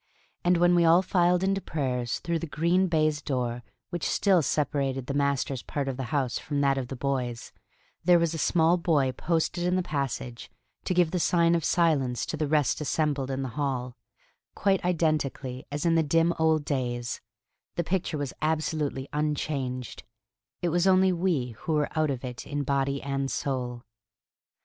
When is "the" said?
2.39-2.47, 5.05-5.13, 5.95-6.05, 6.87-6.95, 9.75-9.83, 11.11-11.19, 12.35-12.47, 13.43-13.49, 15.93-16.01, 17.75-17.83